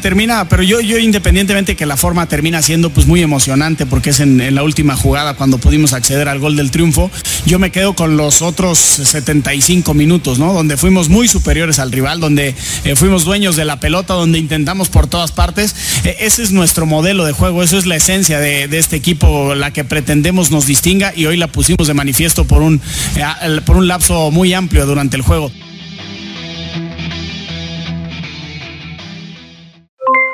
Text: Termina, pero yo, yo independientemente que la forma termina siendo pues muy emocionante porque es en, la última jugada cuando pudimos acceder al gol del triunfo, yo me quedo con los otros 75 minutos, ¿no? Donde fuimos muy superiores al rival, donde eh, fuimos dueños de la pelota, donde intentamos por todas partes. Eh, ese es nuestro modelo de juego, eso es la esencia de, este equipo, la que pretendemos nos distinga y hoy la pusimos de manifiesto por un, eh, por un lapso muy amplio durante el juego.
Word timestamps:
Termina, 0.00 0.48
pero 0.48 0.62
yo, 0.62 0.80
yo 0.80 0.98
independientemente 0.98 1.76
que 1.76 1.86
la 1.86 1.96
forma 1.96 2.26
termina 2.26 2.62
siendo 2.62 2.90
pues 2.90 3.06
muy 3.06 3.22
emocionante 3.22 3.86
porque 3.86 4.10
es 4.10 4.20
en, 4.20 4.54
la 4.54 4.62
última 4.62 4.96
jugada 4.96 5.34
cuando 5.34 5.58
pudimos 5.58 5.92
acceder 5.92 6.28
al 6.28 6.38
gol 6.38 6.56
del 6.56 6.70
triunfo, 6.70 7.10
yo 7.46 7.58
me 7.58 7.70
quedo 7.70 7.94
con 7.94 8.16
los 8.16 8.42
otros 8.42 8.78
75 8.78 9.94
minutos, 9.94 10.38
¿no? 10.38 10.52
Donde 10.52 10.76
fuimos 10.76 11.08
muy 11.08 11.28
superiores 11.28 11.78
al 11.78 11.92
rival, 11.92 12.20
donde 12.20 12.54
eh, 12.84 12.96
fuimos 12.96 13.24
dueños 13.24 13.56
de 13.56 13.64
la 13.64 13.80
pelota, 13.80 14.14
donde 14.14 14.38
intentamos 14.38 14.88
por 14.88 15.06
todas 15.06 15.32
partes. 15.32 15.74
Eh, 16.04 16.16
ese 16.20 16.42
es 16.42 16.52
nuestro 16.52 16.86
modelo 16.86 17.24
de 17.24 17.32
juego, 17.32 17.62
eso 17.62 17.78
es 17.78 17.86
la 17.86 17.96
esencia 17.96 18.38
de, 18.38 18.68
este 18.78 18.96
equipo, 18.96 19.54
la 19.54 19.72
que 19.72 19.84
pretendemos 19.84 20.50
nos 20.50 20.66
distinga 20.66 21.12
y 21.14 21.26
hoy 21.26 21.36
la 21.36 21.48
pusimos 21.48 21.88
de 21.88 21.94
manifiesto 21.94 22.44
por 22.44 22.62
un, 22.62 22.80
eh, 23.16 23.60
por 23.64 23.76
un 23.76 23.88
lapso 23.88 24.30
muy 24.30 24.54
amplio 24.54 24.86
durante 24.86 25.16
el 25.16 25.22
juego. 25.22 25.50